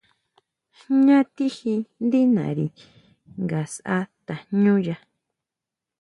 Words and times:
¿Jñá 0.79 1.19
tijí 1.35 1.75
ndí 2.05 2.21
nari 2.35 2.65
nga 3.45 3.61
sʼá 3.73 3.97
tajñúya? 4.25 4.95